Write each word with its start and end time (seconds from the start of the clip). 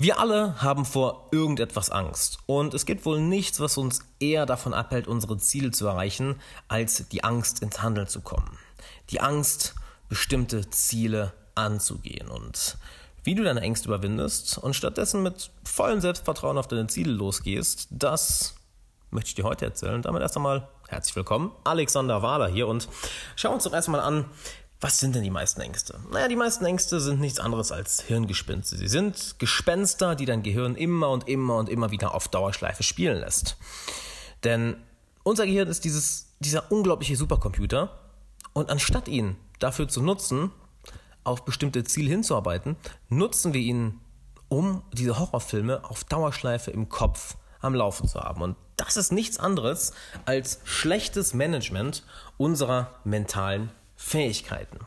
Wir 0.00 0.18
alle 0.18 0.62
haben 0.62 0.86
vor 0.86 1.28
irgendetwas 1.30 1.90
Angst. 1.90 2.38
Und 2.46 2.72
es 2.72 2.86
gibt 2.86 3.04
wohl 3.04 3.20
nichts, 3.20 3.60
was 3.60 3.76
uns 3.76 4.00
eher 4.18 4.46
davon 4.46 4.72
abhält, 4.72 5.06
unsere 5.06 5.36
Ziele 5.36 5.72
zu 5.72 5.86
erreichen, 5.86 6.40
als 6.68 7.06
die 7.10 7.22
Angst, 7.22 7.60
ins 7.60 7.82
Handeln 7.82 8.06
zu 8.06 8.22
kommen. 8.22 8.56
Die 9.10 9.20
Angst, 9.20 9.74
bestimmte 10.08 10.70
Ziele 10.70 11.34
anzugehen. 11.54 12.28
Und 12.28 12.78
wie 13.24 13.34
du 13.34 13.44
deine 13.44 13.60
Ängste 13.60 13.88
überwindest 13.88 14.56
und 14.56 14.74
stattdessen 14.74 15.22
mit 15.22 15.50
vollem 15.64 16.00
Selbstvertrauen 16.00 16.56
auf 16.56 16.66
deine 16.66 16.86
Ziele 16.86 17.12
losgehst, 17.12 17.88
das 17.90 18.54
möchte 19.10 19.28
ich 19.28 19.34
dir 19.34 19.44
heute 19.44 19.66
erzählen. 19.66 20.00
Damit 20.00 20.22
erst 20.22 20.34
einmal 20.34 20.66
herzlich 20.88 21.14
willkommen. 21.14 21.52
Alexander 21.64 22.22
Wahler 22.22 22.48
hier 22.48 22.68
und 22.68 22.88
schau 23.36 23.52
uns 23.52 23.64
doch 23.64 23.74
erstmal 23.74 24.00
an, 24.00 24.24
was 24.80 24.98
sind 24.98 25.14
denn 25.14 25.22
die 25.22 25.30
meisten 25.30 25.60
Ängste? 25.60 26.00
Naja, 26.10 26.28
die 26.28 26.36
meisten 26.36 26.64
Ängste 26.64 27.00
sind 27.00 27.20
nichts 27.20 27.38
anderes 27.38 27.70
als 27.70 28.00
Hirngespinste. 28.00 28.78
Sie 28.78 28.88
sind 28.88 29.38
Gespenster, 29.38 30.14
die 30.14 30.24
dein 30.24 30.42
Gehirn 30.42 30.74
immer 30.74 31.10
und 31.10 31.28
immer 31.28 31.56
und 31.56 31.68
immer 31.68 31.90
wieder 31.90 32.14
auf 32.14 32.28
Dauerschleife 32.28 32.82
spielen 32.82 33.20
lässt. 33.20 33.58
Denn 34.42 34.76
unser 35.22 35.44
Gehirn 35.44 35.68
ist 35.68 35.84
dieses, 35.84 36.34
dieser 36.38 36.72
unglaubliche 36.72 37.14
Supercomputer 37.14 37.98
und 38.54 38.70
anstatt 38.70 39.06
ihn 39.06 39.36
dafür 39.58 39.86
zu 39.86 40.02
nutzen, 40.02 40.50
auf 41.24 41.44
bestimmte 41.44 41.84
Ziele 41.84 42.08
hinzuarbeiten, 42.08 42.76
nutzen 43.10 43.52
wir 43.52 43.60
ihn, 43.60 44.00
um 44.48 44.82
diese 44.94 45.18
Horrorfilme 45.18 45.84
auf 45.84 46.04
Dauerschleife 46.04 46.70
im 46.70 46.88
Kopf 46.88 47.36
am 47.60 47.74
Laufen 47.74 48.08
zu 48.08 48.18
haben. 48.18 48.40
Und 48.40 48.56
das 48.76 48.96
ist 48.96 49.12
nichts 49.12 49.38
anderes 49.38 49.92
als 50.24 50.60
schlechtes 50.64 51.34
Management 51.34 52.02
unserer 52.38 52.94
mentalen 53.04 53.70
Fähigkeiten. 54.00 54.78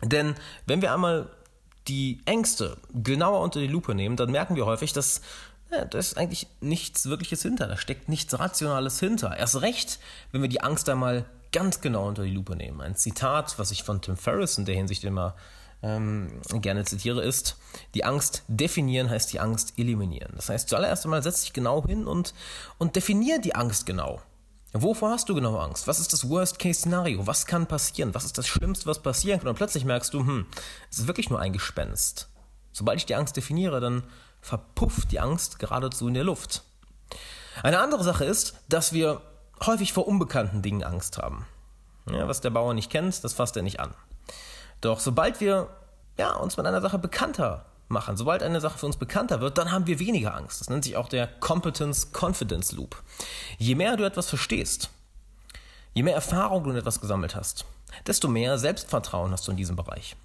Denn 0.00 0.36
wenn 0.66 0.80
wir 0.80 0.94
einmal 0.94 1.28
die 1.88 2.20
Ängste 2.24 2.76
genauer 2.94 3.40
unter 3.40 3.60
die 3.60 3.66
Lupe 3.66 3.94
nehmen, 3.94 4.16
dann 4.16 4.30
merken 4.30 4.54
wir 4.54 4.64
häufig, 4.64 4.92
dass 4.92 5.20
ja, 5.72 5.84
da 5.84 5.98
ist 5.98 6.16
eigentlich 6.16 6.46
nichts 6.60 7.06
Wirkliches 7.06 7.42
hinter, 7.42 7.66
da 7.66 7.76
steckt 7.76 8.08
nichts 8.08 8.38
Rationales 8.38 9.00
hinter. 9.00 9.36
Erst 9.36 9.60
recht, 9.62 9.98
wenn 10.30 10.42
wir 10.42 10.48
die 10.48 10.60
Angst 10.60 10.88
einmal 10.88 11.24
ganz 11.50 11.80
genau 11.80 12.06
unter 12.06 12.22
die 12.22 12.30
Lupe 12.30 12.54
nehmen. 12.56 12.80
Ein 12.80 12.94
Zitat, 12.94 13.58
was 13.58 13.70
ich 13.70 13.82
von 13.82 14.00
Tim 14.00 14.16
Ferriss 14.16 14.56
in 14.56 14.66
der 14.66 14.76
Hinsicht 14.76 15.02
immer 15.04 15.34
ähm, 15.82 16.40
gerne 16.52 16.84
zitiere, 16.84 17.22
ist, 17.22 17.56
die 17.94 18.04
Angst 18.04 18.44
definieren 18.46 19.10
heißt 19.10 19.32
die 19.32 19.40
Angst 19.40 19.74
eliminieren. 19.78 20.32
Das 20.36 20.48
heißt, 20.48 20.68
zuallererst 20.68 21.04
einmal 21.04 21.22
setz 21.22 21.42
dich 21.42 21.52
genau 21.52 21.84
hin 21.84 22.06
und, 22.06 22.34
und 22.78 22.94
definier 22.94 23.40
die 23.40 23.54
Angst 23.54 23.84
genau. 23.84 24.22
Wovor 24.74 25.10
hast 25.10 25.28
du 25.28 25.34
genau 25.34 25.58
Angst? 25.58 25.86
Was 25.86 26.00
ist 26.00 26.12
das 26.14 26.28
Worst-Case-Szenario? 26.30 27.26
Was 27.26 27.44
kann 27.44 27.66
passieren? 27.66 28.14
Was 28.14 28.24
ist 28.24 28.38
das 28.38 28.48
Schlimmste, 28.48 28.86
was 28.86 29.00
passieren 29.00 29.38
kann? 29.38 29.48
Und 29.48 29.56
plötzlich 29.56 29.84
merkst 29.84 30.14
du, 30.14 30.20
hm, 30.20 30.46
es 30.90 30.98
ist 30.98 31.06
wirklich 31.06 31.28
nur 31.28 31.40
ein 31.40 31.52
Gespenst. 31.52 32.30
Sobald 32.72 32.98
ich 32.98 33.06
die 33.06 33.14
Angst 33.14 33.36
definiere, 33.36 33.80
dann 33.80 34.02
verpufft 34.40 35.12
die 35.12 35.20
Angst 35.20 35.58
geradezu 35.58 36.08
in 36.08 36.14
der 36.14 36.24
Luft. 36.24 36.62
Eine 37.62 37.80
andere 37.80 38.02
Sache 38.02 38.24
ist, 38.24 38.54
dass 38.68 38.94
wir 38.94 39.20
häufig 39.64 39.92
vor 39.92 40.08
unbekannten 40.08 40.62
Dingen 40.62 40.82
Angst 40.82 41.18
haben. 41.18 41.46
Ja, 42.10 42.26
was 42.26 42.40
der 42.40 42.50
Bauer 42.50 42.72
nicht 42.72 42.90
kennt, 42.90 43.22
das 43.22 43.34
fasst 43.34 43.56
er 43.56 43.62
nicht 43.62 43.78
an. 43.78 43.94
Doch 44.80 45.00
sobald 45.00 45.40
wir 45.40 45.68
ja, 46.18 46.34
uns 46.36 46.56
mit 46.56 46.66
einer 46.66 46.80
Sache 46.80 46.98
bekannter 46.98 47.66
machen. 47.92 48.16
Sobald 48.16 48.42
eine 48.42 48.60
Sache 48.60 48.78
für 48.78 48.86
uns 48.86 48.96
bekannter 48.96 49.40
wird, 49.40 49.58
dann 49.58 49.70
haben 49.70 49.86
wir 49.86 50.00
weniger 50.00 50.34
Angst. 50.34 50.60
Das 50.60 50.70
nennt 50.70 50.84
sich 50.84 50.96
auch 50.96 51.08
der 51.08 51.28
Competence-Confidence 51.28 52.72
Loop. 52.72 53.00
Je 53.58 53.76
mehr 53.76 53.96
du 53.96 54.04
etwas 54.04 54.28
verstehst, 54.28 54.90
je 55.94 56.02
mehr 56.02 56.14
Erfahrung 56.14 56.64
du 56.64 56.70
in 56.70 56.76
etwas 56.76 57.00
gesammelt 57.00 57.36
hast, 57.36 57.64
desto 58.06 58.26
mehr 58.26 58.58
Selbstvertrauen 58.58 59.30
hast 59.30 59.46
du 59.46 59.52
in 59.52 59.56
diesem 59.56 59.76
Bereich. 59.76 60.16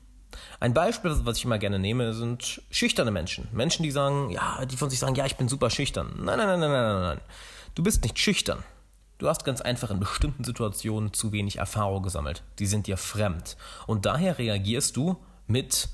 Ein 0.59 0.73
Beispiel, 0.73 1.15
was 1.23 1.37
ich 1.37 1.45
immer 1.45 1.59
gerne 1.59 1.79
nehme, 1.79 2.13
sind 2.13 2.61
schüchterne 2.69 3.11
Menschen. 3.11 3.47
Menschen, 3.51 3.83
die 3.83 3.91
sagen, 3.91 4.29
ja, 4.29 4.65
die 4.65 4.77
von 4.77 4.89
sich 4.89 4.99
sagen, 4.99 5.15
ja, 5.15 5.25
ich 5.25 5.37
bin 5.37 5.47
super 5.47 5.69
schüchtern. 5.69 6.13
Nein, 6.17 6.37
nein, 6.37 6.47
nein, 6.47 6.59
nein, 6.59 6.71
nein, 6.71 7.01
nein. 7.01 7.21
Du 7.75 7.83
bist 7.83 8.03
nicht 8.03 8.17
schüchtern. 8.17 8.63
Du 9.19 9.27
hast 9.27 9.45
ganz 9.45 9.61
einfach 9.61 9.89
in 9.89 9.99
bestimmten 9.99 10.43
Situationen 10.43 11.13
zu 11.13 11.31
wenig 11.31 11.57
Erfahrung 11.57 12.03
gesammelt. 12.03 12.43
Die 12.59 12.67
sind 12.67 12.87
dir 12.87 12.97
fremd. 12.97 13.57
Und 13.87 14.05
daher 14.05 14.37
reagierst 14.37 14.95
du 14.95 15.17
mit 15.47 15.89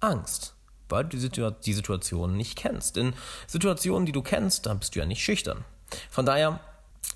Angst 0.00 0.54
weil 0.92 1.04
du 1.04 1.16
die 1.16 1.72
Situation 1.72 2.36
nicht 2.36 2.56
kennst. 2.56 2.96
In 2.96 3.14
Situationen, 3.48 4.06
die 4.06 4.12
du 4.12 4.22
kennst, 4.22 4.66
da 4.66 4.74
bist 4.74 4.94
du 4.94 5.00
ja 5.00 5.06
nicht 5.06 5.24
schüchtern. 5.24 5.64
Von 6.08 6.24
daher 6.24 6.60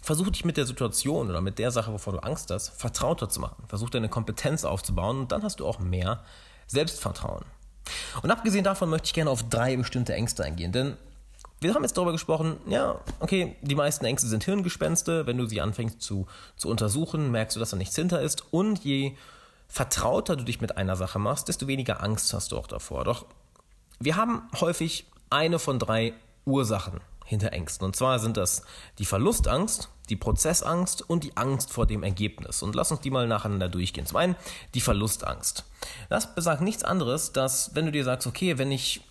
versuch 0.03 0.29
dich 0.31 0.45
mit 0.45 0.57
der 0.57 0.67
Situation 0.67 1.31
oder 1.31 1.41
mit 1.41 1.59
der 1.59 1.71
Sache, 1.71 1.93
wovor 1.93 2.15
du 2.15 2.19
Angst 2.21 2.51
hast, 2.51 2.71
vertrauter 2.71 3.29
zu 3.29 3.41
machen. 3.41 3.65
Versuch 3.69 3.91
deine 3.91 4.09
Kompetenz 4.09 4.65
aufzubauen 4.65 5.21
und 5.21 5.33
dann 5.33 5.43
hast 5.43 5.61
du 5.61 5.67
auch 5.67 5.79
mehr 5.79 6.25
Selbstvertrauen. 6.67 7.45
Und 8.23 8.31
abgesehen 8.31 8.65
davon 8.65 8.91
möchte 8.91 9.07
ich 9.07 9.15
gerne 9.15 9.31
auf 9.31 9.49
drei 9.49 9.77
bestimmte 9.77 10.15
Ängste 10.15 10.45
eingehen, 10.45 10.73
denn 10.73 10.97
wir 11.61 11.75
haben 11.75 11.83
jetzt 11.83 11.97
darüber 11.97 12.13
gesprochen, 12.13 12.59
ja, 12.69 13.01
okay, 13.21 13.57
die 13.63 13.75
meisten 13.75 14.05
Ängste 14.05 14.29
sind 14.29 14.45
Hirngespenste. 14.45 15.27
Wenn 15.27 15.39
du 15.39 15.47
sie 15.47 15.63
anfängst 15.63 16.03
zu, 16.03 16.27
zu 16.57 16.69
untersuchen, 16.69 17.31
merkst 17.31 17.57
du, 17.57 17.61
dass 17.61 17.71
da 17.71 17.77
nichts 17.77 17.97
hinter 17.97 18.21
ist. 18.21 18.53
Und 18.53 18.85
je 18.85 19.17
vertrauter 19.67 20.37
du 20.37 20.45
dich 20.45 20.61
mit 20.61 20.77
einer 20.77 20.97
Sache 20.97 21.19
machst, 21.19 21.49
desto 21.49 21.67
weniger 21.67 22.03
Angst 22.03 22.33
hast 22.35 22.53
du 22.53 22.59
auch 22.59 22.67
davor. 22.67 23.05
Doch 23.05 23.25
wir 23.99 24.17
haben 24.17 24.43
häufig 24.61 25.07
eine 25.31 25.59
von 25.59 25.79
drei 25.79 26.15
Ursachen 26.45 27.01
hinter 27.25 27.53
Ängsten. 27.53 27.85
Und 27.85 27.97
zwar 27.97 28.19
sind 28.19 28.37
das 28.37 28.63
die 28.99 29.05
Verlustangst, 29.05 29.89
die 30.09 30.17
Prozessangst 30.17 31.09
und 31.09 31.25
die 31.25 31.37
Angst 31.37 31.73
vor 31.73 31.87
dem 31.87 32.03
Ergebnis. 32.03 32.63
Und 32.63 32.75
lass 32.75 32.91
uns 32.93 33.01
die 33.01 33.11
mal 33.11 33.27
nacheinander 33.27 33.69
durchgehen. 33.69 34.07
Zum 34.07 34.19
einen 34.19 34.37
die 34.75 34.81
Verlustangst. 34.81 35.65
Das 36.09 36.35
besagt 36.35 36.63
nichts 36.63 36.85
anderes, 36.85 37.33
dass 37.33 37.75
wenn 37.75 37.87
du 37.87 37.93
dir 37.93 38.05
sagst, 38.05 38.27
okay, 38.27 38.59
wenn 38.59 38.71
ich 38.71 39.03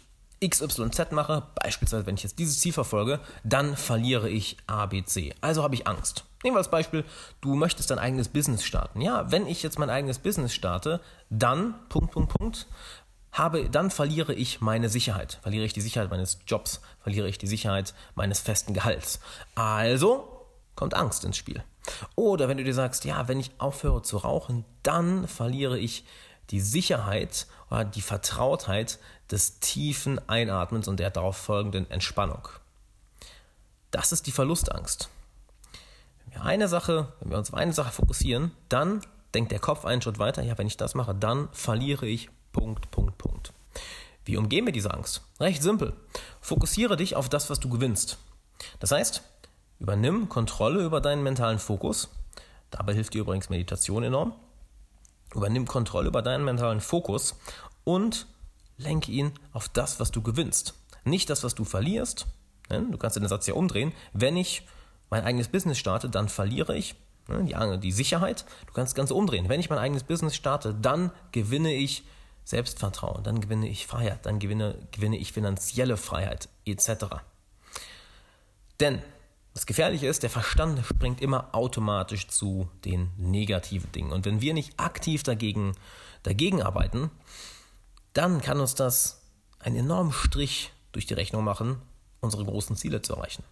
XYZ 0.43 1.11
mache, 1.11 1.43
beispielsweise 1.55 2.05
wenn 2.05 2.15
ich 2.15 2.23
jetzt 2.23 2.39
dieses 2.39 2.59
Ziel 2.59 2.73
verfolge, 2.73 3.19
dann 3.43 3.75
verliere 3.75 4.29
ich 4.29 4.57
ABC. 4.67 5.33
Also 5.41 5.63
habe 5.63 5.75
ich 5.75 5.87
Angst. 5.87 6.25
Nehmen 6.43 6.55
wir 6.55 6.59
als 6.59 6.69
Beispiel, 6.69 7.03
du 7.41 7.55
möchtest 7.55 7.89
dein 7.89 7.99
eigenes 7.99 8.29
Business 8.29 8.63
starten. 8.63 9.01
Ja, 9.01 9.31
wenn 9.31 9.47
ich 9.47 9.63
jetzt 9.63 9.79
mein 9.79 9.89
eigenes 9.89 10.19
Business 10.19 10.53
starte, 10.53 11.01
dann, 11.29 11.73
Punkt, 11.89 12.11
Punkt, 12.11 12.37
Punkt, 12.37 12.67
habe, 13.37 13.69
dann 13.69 13.91
verliere 13.91 14.33
ich 14.33 14.61
meine 14.61 14.89
Sicherheit. 14.89 15.39
Verliere 15.41 15.65
ich 15.65 15.73
die 15.73 15.81
Sicherheit 15.81 16.09
meines 16.09 16.39
Jobs, 16.47 16.81
verliere 17.01 17.27
ich 17.27 17.37
die 17.37 17.47
Sicherheit 17.47 17.93
meines 18.15 18.39
festen 18.39 18.73
Gehalts. 18.73 19.19
Also 19.55 20.45
kommt 20.75 20.93
Angst 20.93 21.23
ins 21.23 21.37
Spiel. 21.37 21.63
Oder 22.15 22.47
wenn 22.47 22.57
du 22.57 22.63
dir 22.63 22.73
sagst, 22.73 23.05
ja, 23.05 23.27
wenn 23.27 23.39
ich 23.39 23.51
aufhöre 23.57 24.01
zu 24.01 24.17
rauchen, 24.17 24.65
dann 24.83 25.27
verliere 25.27 25.77
ich 25.77 26.05
die 26.49 26.61
Sicherheit 26.61 27.47
oder 27.69 27.85
die 27.85 28.01
Vertrautheit 28.01 28.99
des 29.31 29.59
tiefen 29.59 30.19
Einatmens 30.29 30.87
und 30.87 30.99
der 30.99 31.09
darauf 31.09 31.37
folgenden 31.37 31.89
Entspannung. 31.89 32.47
Das 33.91 34.11
ist 34.11 34.27
die 34.27 34.31
Verlustangst. 34.31 35.09
Wenn 36.23 36.33
wir 36.33 36.43
eine 36.43 36.67
Sache, 36.67 37.13
wenn 37.19 37.31
wir 37.31 37.37
uns 37.37 37.51
auf 37.51 37.57
eine 37.57 37.73
Sache 37.73 37.91
fokussieren, 37.91 38.51
dann 38.69 39.01
denkt 39.33 39.51
der 39.51 39.59
Kopf 39.59 39.85
einen 39.85 40.01
Schritt 40.01 40.19
weiter, 40.19 40.43
ja, 40.43 40.57
wenn 40.57 40.67
ich 40.67 40.77
das 40.77 40.95
mache, 40.95 41.15
dann 41.15 41.49
verliere 41.51 42.05
ich 42.05 42.29
Punkt, 42.55 42.89
Punkt, 42.89 43.17
Punkt. 43.17 43.53
Wie 44.23 44.37
umgehen 44.37 44.65
wir 44.65 44.71
diese 44.71 44.93
Angst? 44.93 45.23
Recht 45.41 45.61
simpel. 45.61 45.91
Fokussiere 46.39 46.95
dich 46.95 47.17
auf 47.17 47.27
das, 47.27 47.49
was 47.49 47.59
du 47.59 47.67
gewinnst. 47.67 48.17
Das 48.79 48.91
heißt, 48.91 49.23
übernimm 49.79 50.29
Kontrolle 50.29 50.81
über 50.81 51.01
deinen 51.01 51.21
mentalen 51.21 51.59
Fokus. 51.59 52.07
Dabei 52.71 52.93
hilft 52.93 53.13
dir 53.13 53.23
übrigens 53.23 53.49
Meditation 53.49 54.03
enorm. 54.03 54.33
Übernimm 55.33 55.67
Kontrolle 55.67 56.07
über 56.07 56.21
deinen 56.21 56.45
mentalen 56.45 56.79
Fokus 56.79 57.35
und 57.83 58.25
lenke 58.77 59.11
ihn 59.11 59.33
auf 59.51 59.67
das, 59.67 59.99
was 59.99 60.11
du 60.11 60.21
gewinnst. 60.21 60.75
Nicht 61.03 61.29
das, 61.29 61.43
was 61.43 61.55
du 61.55 61.65
verlierst. 61.65 62.25
Ne? 62.69 62.87
Du 62.89 62.97
kannst 62.97 63.17
den 63.17 63.27
Satz 63.27 63.47
ja 63.47 63.53
umdrehen. 63.53 63.91
Wenn 64.13 64.37
ich 64.37 64.65
mein 65.09 65.25
eigenes 65.25 65.49
Business 65.49 65.77
starte, 65.77 66.09
dann 66.09 66.29
verliere 66.29 66.77
ich 66.77 66.95
ne, 67.27 67.79
die 67.79 67.91
Sicherheit. 67.91 68.45
Du 68.65 68.71
kannst 68.71 68.93
das 68.93 68.95
Ganze 68.95 69.13
umdrehen. 69.13 69.49
Wenn 69.49 69.59
ich 69.59 69.69
mein 69.69 69.79
eigenes 69.79 70.03
Business 70.03 70.37
starte, 70.37 70.73
dann 70.73 71.11
gewinne 71.33 71.73
ich 71.73 72.05
Selbstvertrauen, 72.45 73.23
dann 73.23 73.41
gewinne 73.41 73.67
ich 73.67 73.87
Freiheit, 73.87 74.25
dann 74.25 74.39
gewinne, 74.39 74.77
gewinne 74.91 75.17
ich 75.17 75.33
finanzielle 75.33 75.97
Freiheit 75.97 76.47
etc. 76.63 77.05
Denn 78.79 79.01
das 79.55 79.65
Gefährliche 79.65 80.07
ist, 80.07 80.21
der 80.21 80.29
Verstand 80.29 80.85
springt 80.85 81.21
immer 81.21 81.55
automatisch 81.55 82.27
zu 82.27 82.69
den 82.83 83.09
negativen 83.17 83.91
Dingen. 83.91 84.11
Und 84.11 84.25
wenn 84.25 84.41
wir 84.41 84.53
nicht 84.53 84.79
aktiv 84.79 85.23
dagegen, 85.23 85.75
dagegen 86.23 86.61
arbeiten, 86.61 87.09
dann 88.13 88.41
kann 88.41 88.59
uns 88.59 88.75
das 88.75 89.21
einen 89.59 89.77
enormen 89.77 90.13
Strich 90.13 90.71
durch 90.91 91.05
die 91.05 91.13
Rechnung 91.13 91.43
machen, 91.43 91.81
unsere 92.21 92.45
großen 92.45 92.75
Ziele 92.75 93.01
zu 93.01 93.13
erreichen. 93.15 93.43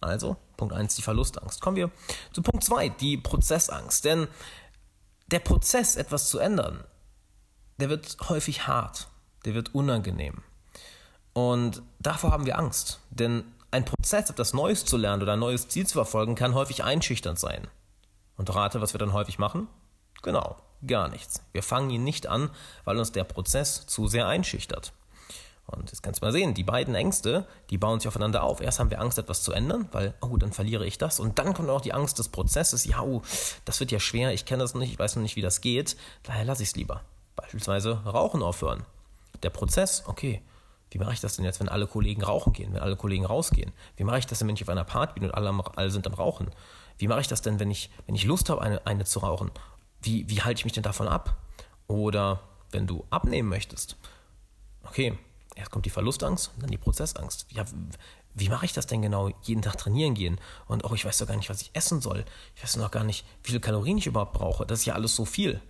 Also, 0.00 0.36
Punkt 0.56 0.74
1, 0.74 0.96
die 0.96 1.02
Verlustangst. 1.02 1.60
Kommen 1.60 1.76
wir 1.76 1.90
zu 2.32 2.42
Punkt 2.42 2.64
2, 2.64 2.88
die 2.88 3.16
Prozessangst. 3.16 4.04
Denn 4.04 4.28
der 5.26 5.40
Prozess, 5.40 5.94
etwas 5.94 6.28
zu 6.28 6.38
ändern, 6.38 6.82
der 7.80 7.88
wird 7.88 8.16
häufig 8.28 8.66
hart, 8.66 9.08
der 9.44 9.54
wird 9.54 9.74
unangenehm. 9.74 10.42
Und 11.32 11.82
davor 11.98 12.32
haben 12.32 12.46
wir 12.46 12.58
Angst, 12.58 13.00
denn 13.10 13.44
ein 13.70 13.84
Prozess, 13.84 14.30
etwas 14.30 14.52
Neues 14.52 14.84
zu 14.84 14.96
lernen 14.96 15.22
oder 15.22 15.34
ein 15.34 15.38
neues 15.38 15.68
Ziel 15.68 15.86
zu 15.86 15.94
verfolgen, 15.94 16.34
kann 16.34 16.54
häufig 16.54 16.82
einschüchternd 16.82 17.38
sein. 17.38 17.68
Und 18.36 18.54
rate, 18.54 18.80
was 18.80 18.94
wir 18.94 18.98
dann 18.98 19.12
häufig 19.12 19.38
machen? 19.38 19.68
Genau, 20.22 20.56
gar 20.86 21.08
nichts. 21.08 21.42
Wir 21.52 21.62
fangen 21.62 21.90
ihn 21.90 22.04
nicht 22.04 22.26
an, 22.26 22.50
weil 22.84 22.98
uns 22.98 23.12
der 23.12 23.24
Prozess 23.24 23.86
zu 23.86 24.08
sehr 24.08 24.26
einschüchtert. 24.26 24.92
Und 25.66 25.90
jetzt 25.90 26.02
kannst 26.02 26.20
du 26.20 26.26
mal 26.26 26.32
sehen, 26.32 26.54
die 26.54 26.64
beiden 26.64 26.96
Ängste, 26.96 27.46
die 27.70 27.78
bauen 27.78 28.00
sich 28.00 28.08
aufeinander 28.08 28.42
auf. 28.42 28.60
Erst 28.60 28.80
haben 28.80 28.90
wir 28.90 29.00
Angst, 29.00 29.18
etwas 29.18 29.42
zu 29.42 29.52
ändern, 29.52 29.88
weil, 29.92 30.14
oh, 30.20 30.36
dann 30.36 30.52
verliere 30.52 30.84
ich 30.84 30.98
das. 30.98 31.20
Und 31.20 31.38
dann 31.38 31.54
kommt 31.54 31.70
auch 31.70 31.80
die 31.80 31.92
Angst 31.92 32.18
des 32.18 32.28
Prozesses. 32.28 32.84
Ja, 32.84 33.02
oh, 33.02 33.22
das 33.64 33.78
wird 33.78 33.92
ja 33.92 34.00
schwer, 34.00 34.32
ich 34.32 34.46
kenne 34.46 34.64
das 34.64 34.74
nicht, 34.74 34.92
ich 34.92 34.98
weiß 34.98 35.14
noch 35.14 35.22
nicht, 35.22 35.36
wie 35.36 35.42
das 35.42 35.60
geht. 35.60 35.96
Daher 36.24 36.44
lasse 36.44 36.64
ich 36.64 36.70
es 36.70 36.76
lieber. 36.76 37.02
Beispielsweise 37.50 38.04
Rauchen 38.04 38.44
aufhören. 38.44 38.84
Der 39.42 39.50
Prozess, 39.50 40.04
okay, 40.06 40.40
wie 40.92 40.98
mache 40.98 41.14
ich 41.14 41.20
das 41.20 41.34
denn 41.34 41.44
jetzt, 41.44 41.58
wenn 41.58 41.68
alle 41.68 41.88
Kollegen 41.88 42.22
rauchen 42.22 42.52
gehen, 42.52 42.72
wenn 42.72 42.80
alle 42.80 42.94
Kollegen 42.94 43.26
rausgehen? 43.26 43.72
Wie 43.96 44.04
mache 44.04 44.20
ich 44.20 44.26
das 44.26 44.38
denn, 44.38 44.46
wenn 44.46 44.54
ich 44.54 44.62
auf 44.62 44.68
einer 44.68 44.84
Party 44.84 45.18
bin 45.18 45.30
und 45.30 45.34
alle, 45.34 45.52
alle 45.74 45.90
sind 45.90 46.06
am 46.06 46.14
Rauchen? 46.14 46.52
Wie 46.98 47.08
mache 47.08 47.22
ich 47.22 47.26
das 47.26 47.42
denn, 47.42 47.58
wenn 47.58 47.68
ich, 47.68 47.90
wenn 48.06 48.14
ich 48.14 48.22
Lust 48.22 48.50
habe, 48.50 48.62
eine, 48.62 48.86
eine 48.86 49.04
zu 49.04 49.18
rauchen? 49.18 49.50
Wie, 50.00 50.30
wie 50.30 50.42
halte 50.42 50.60
ich 50.60 50.64
mich 50.64 50.74
denn 50.74 50.84
davon 50.84 51.08
ab? 51.08 51.38
Oder 51.88 52.38
wenn 52.70 52.86
du 52.86 53.04
abnehmen 53.10 53.48
möchtest, 53.48 53.96
okay, 54.84 55.18
erst 55.56 55.72
kommt 55.72 55.86
die 55.86 55.90
Verlustangst 55.90 56.52
und 56.54 56.62
dann 56.62 56.70
die 56.70 56.78
Prozessangst. 56.78 57.46
Ja, 57.50 57.64
wie 58.34 58.48
mache 58.48 58.64
ich 58.64 58.72
das 58.72 58.86
denn 58.86 59.02
genau? 59.02 59.32
Jeden 59.42 59.62
Tag 59.62 59.76
trainieren 59.76 60.14
gehen 60.14 60.38
und 60.68 60.84
oh, 60.84 60.94
ich 60.94 61.04
weiß 61.04 61.18
doch 61.18 61.26
gar 61.26 61.36
nicht, 61.36 61.50
was 61.50 61.62
ich 61.62 61.70
essen 61.72 62.00
soll. 62.00 62.24
Ich 62.54 62.62
weiß 62.62 62.76
noch 62.76 62.92
gar 62.92 63.02
nicht, 63.02 63.26
wie 63.42 63.48
viele 63.48 63.60
Kalorien 63.60 63.98
ich 63.98 64.06
überhaupt 64.06 64.34
brauche. 64.34 64.64
Das 64.66 64.78
ist 64.78 64.84
ja 64.84 64.94
alles 64.94 65.16
so 65.16 65.24
viel. 65.24 65.60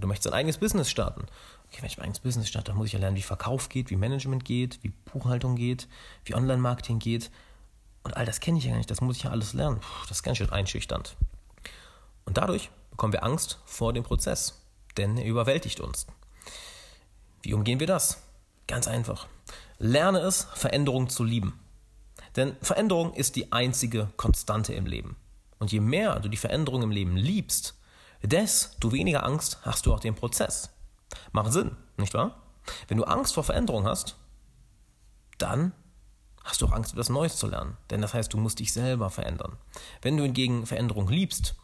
Du 0.00 0.06
möchtest 0.06 0.32
ein 0.32 0.38
eigenes 0.38 0.58
Business 0.58 0.90
starten. 0.90 1.22
Okay, 1.68 1.78
wenn 1.80 1.86
ich 1.86 1.96
mein 1.96 2.04
eigenes 2.04 2.20
Business 2.20 2.48
starte, 2.48 2.70
dann 2.70 2.76
muss 2.76 2.88
ich 2.88 2.92
ja 2.92 2.98
lernen, 2.98 3.16
wie 3.16 3.22
Verkauf 3.22 3.68
geht, 3.68 3.90
wie 3.90 3.96
Management 3.96 4.44
geht, 4.44 4.82
wie 4.82 4.92
Buchhaltung 5.12 5.56
geht, 5.56 5.88
wie 6.24 6.34
Online-Marketing 6.34 6.98
geht. 6.98 7.30
Und 8.02 8.16
all 8.16 8.26
das 8.26 8.40
kenne 8.40 8.58
ich 8.58 8.64
ja 8.64 8.70
gar 8.70 8.78
nicht. 8.78 8.90
Das 8.90 9.00
muss 9.00 9.16
ich 9.16 9.24
ja 9.24 9.30
alles 9.30 9.52
lernen. 9.52 9.80
Puh, 9.80 10.06
das 10.08 10.18
ist 10.18 10.22
ganz 10.22 10.38
schön 10.38 10.50
einschüchternd. 10.50 11.16
Und 12.24 12.38
dadurch 12.38 12.70
bekommen 12.90 13.12
wir 13.12 13.24
Angst 13.24 13.58
vor 13.64 13.92
dem 13.92 14.04
Prozess, 14.04 14.62
denn 14.96 15.16
er 15.16 15.24
überwältigt 15.24 15.80
uns. 15.80 16.06
Wie 17.42 17.54
umgehen 17.54 17.80
wir 17.80 17.86
das? 17.86 18.22
Ganz 18.66 18.88
einfach. 18.88 19.26
Lerne 19.78 20.20
es, 20.20 20.48
Veränderung 20.54 21.08
zu 21.08 21.24
lieben. 21.24 21.60
Denn 22.36 22.56
Veränderung 22.60 23.14
ist 23.14 23.36
die 23.36 23.52
einzige 23.52 24.08
Konstante 24.16 24.74
im 24.74 24.86
Leben. 24.86 25.16
Und 25.58 25.72
je 25.72 25.80
mehr 25.80 26.20
du 26.20 26.28
die 26.28 26.36
Veränderung 26.36 26.82
im 26.82 26.90
Leben 26.90 27.16
liebst, 27.16 27.74
desto 28.26 28.92
weniger 28.92 29.24
Angst 29.24 29.58
hast 29.62 29.86
du 29.86 29.94
auch 29.94 30.00
den 30.00 30.14
Prozess. 30.14 30.70
Macht 31.32 31.52
Sinn, 31.52 31.76
nicht 31.96 32.14
wahr? 32.14 32.42
Wenn 32.88 32.98
du 32.98 33.04
Angst 33.04 33.34
vor 33.34 33.44
Veränderung 33.44 33.86
hast, 33.86 34.16
dann 35.38 35.72
hast 36.44 36.62
du 36.62 36.66
auch 36.66 36.72
Angst, 36.72 36.92
etwas 36.92 37.08
Neues 37.08 37.36
zu 37.36 37.46
lernen. 37.46 37.76
Denn 37.90 38.00
das 38.00 38.14
heißt, 38.14 38.32
du 38.32 38.38
musst 38.38 38.58
dich 38.58 38.72
selber 38.72 39.10
verändern. 39.10 39.56
Wenn 40.02 40.16
du 40.16 40.22
hingegen 40.22 40.66
Veränderung 40.66 41.08
liebst, 41.08 41.54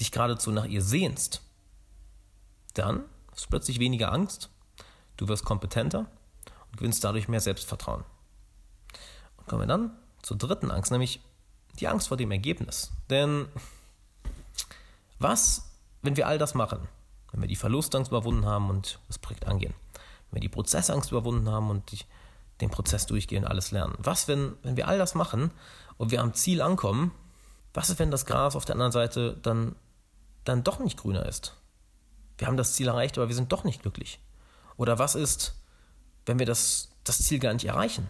dich 0.00 0.12
geradezu 0.12 0.50
nach 0.50 0.64
ihr 0.64 0.82
sehnst, 0.82 1.42
dann 2.74 3.04
hast 3.30 3.44
du 3.44 3.48
plötzlich 3.50 3.78
weniger 3.78 4.12
Angst, 4.12 4.50
du 5.16 5.28
wirst 5.28 5.44
kompetenter 5.44 6.06
und 6.70 6.78
gewinnst 6.78 7.04
dadurch 7.04 7.28
mehr 7.28 7.40
Selbstvertrauen. 7.40 8.04
Und 9.36 9.46
kommen 9.46 9.62
wir 9.62 9.66
dann 9.66 9.96
zur 10.22 10.38
dritten 10.38 10.70
Angst, 10.70 10.90
nämlich 10.90 11.20
die 11.80 11.88
Angst 11.88 12.08
vor 12.08 12.16
dem 12.16 12.30
Ergebnis. 12.30 12.92
Denn 13.10 13.48
was, 15.18 15.71
wenn 16.02 16.16
wir 16.16 16.26
all 16.26 16.38
das 16.38 16.54
machen, 16.54 16.88
wenn 17.30 17.40
wir 17.40 17.48
die 17.48 17.56
Verlustangst 17.56 18.10
überwunden 18.10 18.46
haben 18.46 18.68
und 18.68 18.98
das 19.08 19.18
Projekt 19.18 19.46
angehen, 19.46 19.74
wenn 20.30 20.36
wir 20.36 20.40
die 20.40 20.48
Prozessangst 20.48 21.10
überwunden 21.10 21.48
haben 21.48 21.70
und 21.70 21.90
die, 21.92 22.00
den 22.60 22.70
Prozess 22.70 23.06
durchgehen, 23.06 23.44
alles 23.44 23.70
lernen. 23.70 23.94
Was, 23.98 24.28
wenn, 24.28 24.54
wenn 24.62 24.76
wir 24.76 24.88
all 24.88 24.98
das 24.98 25.14
machen 25.14 25.50
und 25.96 26.10
wir 26.10 26.20
am 26.20 26.34
Ziel 26.34 26.60
ankommen, 26.60 27.12
was 27.74 27.88
ist, 27.88 27.98
wenn 27.98 28.10
das 28.10 28.26
Gras 28.26 28.54
auf 28.54 28.64
der 28.64 28.74
anderen 28.74 28.92
Seite 28.92 29.38
dann, 29.42 29.74
dann 30.44 30.62
doch 30.62 30.78
nicht 30.78 30.98
grüner 30.98 31.24
ist? 31.26 31.56
Wir 32.36 32.46
haben 32.46 32.56
das 32.56 32.74
Ziel 32.74 32.88
erreicht, 32.88 33.16
aber 33.16 33.28
wir 33.28 33.34
sind 33.34 33.52
doch 33.52 33.64
nicht 33.64 33.82
glücklich. 33.82 34.20
Oder 34.76 34.98
was 34.98 35.14
ist, 35.14 35.54
wenn 36.26 36.38
wir 36.38 36.46
das, 36.46 36.90
das 37.04 37.18
Ziel 37.18 37.38
gar 37.38 37.52
nicht 37.52 37.64
erreichen? 37.64 38.08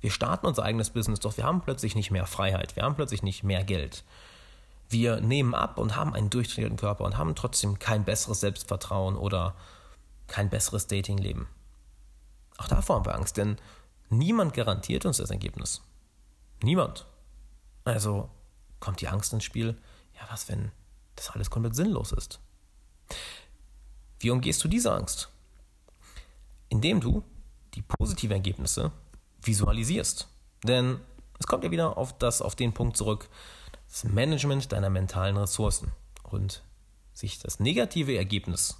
Wir 0.00 0.10
starten 0.10 0.46
unser 0.46 0.64
eigenes 0.64 0.90
Business, 0.90 1.20
doch 1.20 1.36
wir 1.36 1.44
haben 1.44 1.62
plötzlich 1.62 1.94
nicht 1.94 2.10
mehr 2.10 2.26
Freiheit, 2.26 2.76
wir 2.76 2.82
haben 2.82 2.94
plötzlich 2.94 3.22
nicht 3.22 3.42
mehr 3.42 3.64
Geld. 3.64 4.04
Wir 4.94 5.20
nehmen 5.20 5.56
ab 5.56 5.76
und 5.76 5.96
haben 5.96 6.14
einen 6.14 6.30
durchtrainierten 6.30 6.78
Körper 6.78 7.02
und 7.02 7.18
haben 7.18 7.34
trotzdem 7.34 7.80
kein 7.80 8.04
besseres 8.04 8.38
Selbstvertrauen 8.38 9.16
oder 9.16 9.56
kein 10.28 10.50
besseres 10.50 10.86
Datingleben. 10.86 11.48
Auch 12.58 12.68
davor 12.68 12.94
haben 12.94 13.04
wir 13.04 13.16
Angst, 13.16 13.36
denn 13.36 13.58
niemand 14.08 14.54
garantiert 14.54 15.04
uns 15.04 15.16
das 15.16 15.30
Ergebnis. 15.30 15.82
Niemand. 16.62 17.06
Also 17.82 18.30
kommt 18.78 19.00
die 19.00 19.08
Angst 19.08 19.32
ins 19.32 19.42
Spiel, 19.42 19.76
ja, 20.14 20.20
was, 20.30 20.48
wenn 20.48 20.70
das 21.16 21.30
alles 21.30 21.50
komplett 21.50 21.74
sinnlos 21.74 22.12
ist? 22.12 22.38
Wie 24.20 24.30
umgehst 24.30 24.62
du 24.62 24.68
diese 24.68 24.92
Angst? 24.92 25.28
Indem 26.68 27.00
du 27.00 27.24
die 27.74 27.82
positiven 27.82 28.34
Ergebnisse 28.34 28.92
visualisierst. 29.42 30.28
Denn 30.62 31.00
es 31.40 31.48
kommt 31.48 31.64
ja 31.64 31.72
wieder 31.72 31.98
auf, 31.98 32.16
das, 32.16 32.40
auf 32.40 32.54
den 32.54 32.72
Punkt 32.72 32.96
zurück, 32.96 33.28
das 33.94 34.02
Management 34.02 34.72
deiner 34.72 34.90
mentalen 34.90 35.36
Ressourcen. 35.36 35.92
Und 36.24 36.64
sich 37.12 37.38
das 37.38 37.60
negative 37.60 38.16
Ergebnis 38.16 38.76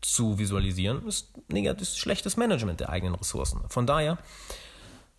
zu 0.00 0.38
visualisieren, 0.38 1.06
ist, 1.06 1.28
ist 1.48 1.98
schlechtes 1.98 2.36
Management 2.36 2.80
der 2.80 2.88
eigenen 2.88 3.14
Ressourcen. 3.14 3.60
Von 3.68 3.86
daher 3.86 4.18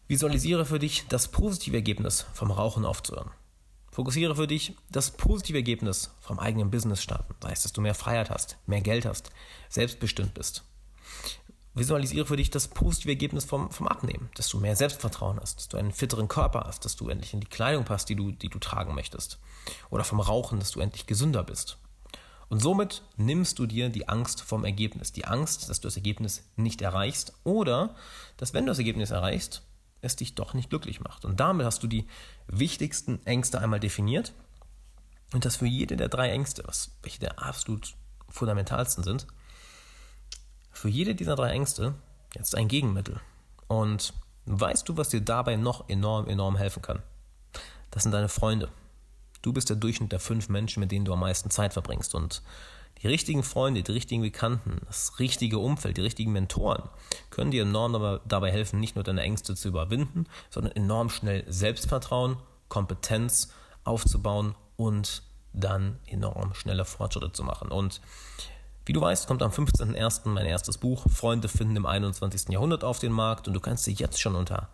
visualisiere 0.09 0.65
für 0.65 0.79
dich 0.79 1.05
das 1.07 1.29
positive 1.29 1.77
Ergebnis 1.77 2.25
vom 2.33 2.51
Rauchen 2.51 2.83
aufzuhören. 2.83 3.31
Fokussiere 3.89 4.35
für 4.35 4.47
dich 4.47 4.75
das 4.89 5.11
positive 5.11 5.59
Ergebnis 5.59 6.11
vom 6.19 6.37
eigenen 6.37 6.69
Business 6.69 7.01
starten. 7.01 7.33
Das 7.39 7.51
heißt, 7.51 7.65
dass 7.65 7.73
du 7.73 7.79
mehr 7.79 7.95
Freiheit 7.95 8.29
hast, 8.29 8.57
mehr 8.65 8.81
Geld 8.81 9.05
hast, 9.05 9.31
selbstbestimmt 9.69 10.33
bist. 10.33 10.65
Visualisiere 11.73 12.25
für 12.25 12.35
dich 12.35 12.49
das 12.49 12.67
positive 12.67 13.11
Ergebnis 13.11 13.45
vom, 13.45 13.71
vom 13.71 13.87
Abnehmen, 13.87 14.29
dass 14.35 14.49
du 14.49 14.59
mehr 14.59 14.75
Selbstvertrauen 14.75 15.39
hast, 15.39 15.57
dass 15.57 15.67
du 15.69 15.77
einen 15.77 15.93
fitteren 15.93 16.27
Körper 16.27 16.65
hast, 16.65 16.83
dass 16.83 16.97
du 16.97 17.07
endlich 17.07 17.33
in 17.33 17.39
die 17.39 17.47
Kleidung 17.47 17.85
passt, 17.85 18.09
die 18.09 18.15
du, 18.15 18.31
die 18.31 18.49
du 18.49 18.59
tragen 18.59 18.93
möchtest. 18.93 19.39
Oder 19.89 20.03
vom 20.03 20.19
Rauchen, 20.19 20.59
dass 20.59 20.71
du 20.71 20.81
endlich 20.81 21.07
gesünder 21.07 21.43
bist. 21.43 21.77
Und 22.49 22.61
somit 22.61 23.03
nimmst 23.15 23.59
du 23.59 23.65
dir 23.65 23.87
die 23.87 24.09
Angst 24.09 24.41
vom 24.41 24.65
Ergebnis. 24.65 25.13
Die 25.13 25.23
Angst, 25.23 25.69
dass 25.69 25.79
du 25.79 25.87
das 25.87 25.95
Ergebnis 25.95 26.43
nicht 26.57 26.81
erreichst 26.81 27.33
oder 27.45 27.95
dass, 28.35 28.53
wenn 28.53 28.65
du 28.65 28.71
das 28.71 28.79
Ergebnis 28.79 29.11
erreichst, 29.11 29.63
es 30.01 30.17
dich 30.17 30.35
doch 30.35 30.53
nicht 30.53 30.69
glücklich 30.69 30.99
macht. 30.99 31.23
Und 31.23 31.39
damit 31.39 31.65
hast 31.65 31.81
du 31.83 31.87
die 31.87 32.07
wichtigsten 32.47 33.25
Ängste 33.25 33.61
einmal 33.61 33.79
definiert. 33.79 34.33
Und 35.33 35.45
das 35.45 35.55
für 35.55 35.65
jede 35.65 35.95
der 35.95 36.09
drei 36.09 36.29
Ängste, 36.31 36.63
was 36.65 36.91
welche 37.03 37.19
der 37.21 37.41
absolut 37.41 37.95
fundamentalsten 38.27 39.05
sind, 39.05 39.27
für 40.71 40.89
jede 40.89 41.15
dieser 41.15 41.35
drei 41.35 41.51
Ängste 41.51 41.95
jetzt 42.35 42.55
ein 42.55 42.67
Gegenmittel. 42.67 43.19
Und 43.67 44.13
weißt 44.45 44.87
du, 44.87 44.97
was 44.97 45.09
dir 45.09 45.21
dabei 45.21 45.55
noch 45.55 45.89
enorm, 45.89 46.27
enorm 46.27 46.55
helfen 46.55 46.81
kann? 46.81 47.01
Das 47.91 48.03
sind 48.03 48.11
deine 48.11 48.29
Freunde. 48.29 48.69
Du 49.41 49.53
bist 49.53 49.69
der 49.69 49.75
Durchschnitt 49.75 50.11
der 50.11 50.19
fünf 50.19 50.49
Menschen, 50.49 50.79
mit 50.79 50.91
denen 50.91 51.05
du 51.05 51.13
am 51.13 51.19
meisten 51.19 51.49
Zeit 51.49 51.73
verbringst. 51.73 52.15
Und 52.15 52.41
die 53.01 53.07
richtigen 53.07 53.43
Freunde, 53.43 53.81
die 53.81 53.91
richtigen 53.91 54.21
Bekannten, 54.21 54.81
das 54.85 55.19
richtige 55.19 55.57
Umfeld, 55.57 55.97
die 55.97 56.01
richtigen 56.01 56.31
Mentoren 56.31 56.83
können 57.31 57.51
dir 57.51 57.63
enorm 57.63 58.19
dabei 58.27 58.51
helfen, 58.51 58.79
nicht 58.79 58.95
nur 58.95 59.03
deine 59.03 59.21
Ängste 59.21 59.55
zu 59.55 59.67
überwinden, 59.67 60.27
sondern 60.49 60.75
enorm 60.75 61.09
schnell 61.09 61.43
Selbstvertrauen, 61.51 62.37
Kompetenz 62.69 63.51
aufzubauen 63.83 64.55
und 64.77 65.23
dann 65.53 65.99
enorm 66.05 66.53
schnelle 66.53 66.85
Fortschritte 66.85 67.31
zu 67.31 67.43
machen. 67.43 67.71
Und 67.71 68.01
wie 68.85 68.93
du 68.93 69.01
weißt, 69.01 69.27
kommt 69.27 69.43
am 69.43 69.51
15.01. 69.51 70.27
mein 70.29 70.45
erstes 70.45 70.77
Buch 70.77 71.05
Freunde 71.09 71.47
finden 71.47 71.75
im 71.75 71.85
21. 71.85 72.49
Jahrhundert 72.49 72.83
auf 72.83 72.99
den 72.99 73.11
Markt 73.11 73.47
und 73.47 73.53
du 73.53 73.59
kannst 73.59 73.85
dir 73.85 73.93
jetzt 73.93 74.19
schon 74.19 74.35
unter 74.35 74.69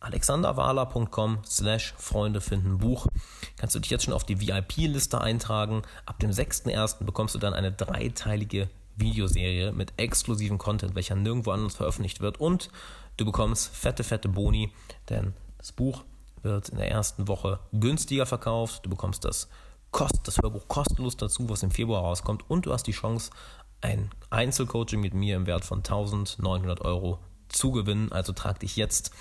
alexanderwahler.com 0.00 1.38
slash 1.44 1.94
Freunde 1.96 2.40
finden 2.40 2.78
Buch. 2.78 3.06
Kannst 3.56 3.74
du 3.74 3.80
dich 3.80 3.90
jetzt 3.90 4.04
schon 4.04 4.14
auf 4.14 4.24
die 4.24 4.40
VIP-Liste 4.40 5.20
eintragen. 5.20 5.82
Ab 6.06 6.18
dem 6.20 6.30
6.01. 6.30 7.04
bekommst 7.04 7.34
du 7.34 7.38
dann 7.38 7.54
eine 7.54 7.72
dreiteilige 7.72 8.68
Videoserie 8.96 9.72
mit 9.72 9.92
exklusivem 9.96 10.58
Content, 10.58 10.94
welcher 10.94 11.14
nirgendwo 11.14 11.50
anders 11.50 11.76
veröffentlicht 11.76 12.20
wird. 12.20 12.38
Und 12.38 12.70
du 13.16 13.24
bekommst 13.24 13.74
fette, 13.74 14.04
fette 14.04 14.28
Boni, 14.28 14.72
denn 15.08 15.34
das 15.56 15.72
Buch 15.72 16.04
wird 16.42 16.68
in 16.68 16.78
der 16.78 16.90
ersten 16.90 17.26
Woche 17.28 17.58
günstiger 17.72 18.26
verkauft. 18.26 18.84
Du 18.84 18.90
bekommst 18.90 19.24
das 19.24 19.48
kost, 19.90 20.20
das 20.24 20.38
Hörbuch 20.38 20.68
kostenlos 20.68 21.16
dazu, 21.16 21.48
was 21.48 21.62
im 21.62 21.70
Februar 21.70 22.02
rauskommt. 22.02 22.48
Und 22.48 22.66
du 22.66 22.72
hast 22.72 22.86
die 22.86 22.92
Chance, 22.92 23.30
ein 23.80 24.10
Einzelcoaching 24.30 25.00
mit 25.00 25.14
mir 25.14 25.36
im 25.36 25.46
Wert 25.46 25.64
von 25.64 25.78
1900 25.78 26.80
Euro 26.82 27.18
zu 27.48 27.72
gewinnen. 27.72 28.12
Also 28.12 28.32
trag 28.32 28.60
dich 28.60 28.76
jetzt 28.76 29.12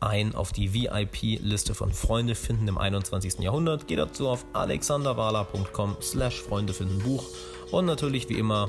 ein 0.00 0.34
auf 0.34 0.52
die 0.52 0.74
VIP-Liste 0.74 1.74
von 1.74 1.92
Freunde 1.92 2.34
finden 2.34 2.68
im 2.68 2.78
21. 2.78 3.40
Jahrhundert. 3.40 3.86
Geh 3.86 3.96
dazu 3.96 4.28
auf 4.28 4.44
alexanderwala.com 4.52 5.96
slash 6.00 6.40
Freunde 6.40 6.72
finden 6.72 7.00
Buch 7.00 7.24
und 7.70 7.86
natürlich 7.86 8.28
wie 8.28 8.38
immer, 8.38 8.68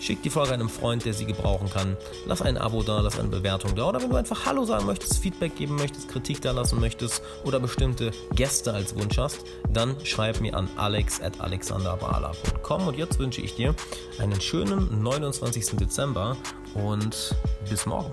schick 0.00 0.22
die 0.22 0.30
Folge 0.30 0.54
einem 0.54 0.70
Freund, 0.70 1.04
der 1.04 1.12
sie 1.12 1.26
gebrauchen 1.26 1.68
kann. 1.70 1.96
Lass 2.26 2.42
ein 2.42 2.56
Abo 2.56 2.82
da, 2.82 3.00
lass 3.00 3.18
eine 3.18 3.28
Bewertung 3.28 3.74
da. 3.74 3.88
Oder 3.88 4.00
wenn 4.02 4.10
du 4.10 4.16
einfach 4.16 4.46
Hallo 4.46 4.64
sagen 4.64 4.86
möchtest, 4.86 5.18
Feedback 5.18 5.56
geben 5.56 5.74
möchtest, 5.76 6.08
Kritik 6.08 6.40
da 6.40 6.52
lassen 6.52 6.80
möchtest 6.80 7.22
oder 7.44 7.60
bestimmte 7.60 8.12
Gäste 8.34 8.72
als 8.72 8.96
Wunsch 8.96 9.18
hast, 9.18 9.44
dann 9.70 9.94
schreib 10.04 10.40
mir 10.40 10.56
an 10.56 10.68
alex.alexanderbala.com. 10.76 12.86
Und 12.86 12.96
jetzt 12.96 13.18
wünsche 13.18 13.42
ich 13.42 13.54
dir 13.54 13.74
einen 14.18 14.40
schönen 14.40 15.02
29. 15.02 15.76
Dezember 15.76 16.36
und 16.74 17.34
bis 17.68 17.84
morgen. 17.86 18.10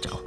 Ciao. 0.00 0.20